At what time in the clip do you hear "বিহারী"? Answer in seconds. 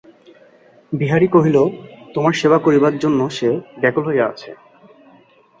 0.91-1.27